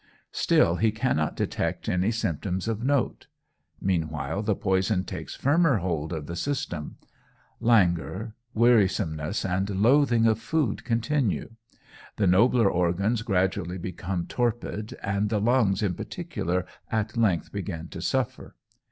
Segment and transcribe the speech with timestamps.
[0.31, 3.27] Still he cannot detect any symptoms of note.
[3.79, 6.97] Meanwhile the poison takes firmer hold of the system;
[7.59, 11.51] languor, wearisomeness, and loathing of food continue;
[12.15, 18.01] the nobler organs gradually become torpid, and the lungs in particular at length begin to
[18.01, 18.55] suffer.